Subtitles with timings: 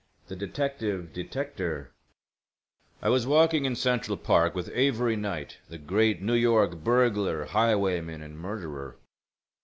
[0.29, 1.91] '"THE DETECTIVE DETECTOR
[3.03, 8.23] I was walking in Central Park with Avery Knight, the great New York burglar, highwayman,
[8.23, 8.97] and murderer.